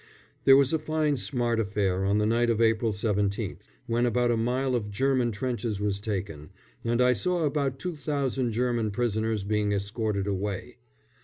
There 0.45 0.57
was 0.57 0.73
a 0.73 0.79
fine 0.79 1.15
smart 1.17 1.59
affair 1.59 2.05
on 2.05 2.17
the 2.17 2.25
night 2.25 2.49
of 2.49 2.59
April 2.59 2.91
17th, 2.91 3.67
when 3.85 4.07
about 4.07 4.31
a 4.31 4.35
mile 4.35 4.73
of 4.73 4.89
German 4.89 5.31
trenches 5.31 5.79
was 5.79 6.01
taken, 6.01 6.49
and 6.83 6.99
I 6.99 7.13
saw 7.13 7.45
about 7.45 7.77
2000 7.77 8.51
German 8.51 8.89
prisoners 8.89 9.43
being 9.43 9.73
escorted 9.73 10.25
away. 10.25 10.77